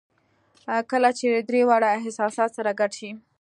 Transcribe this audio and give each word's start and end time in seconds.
کله 0.91 1.09
چې 1.17 1.25
درې 1.49 1.61
واړه 1.67 1.89
احساسات 1.99 2.49
سره 2.57 2.71
ګډ 2.79 2.91
شي 2.99 3.11